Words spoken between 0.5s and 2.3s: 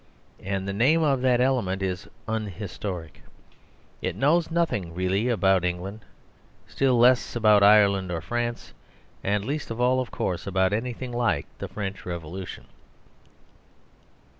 the name of that element is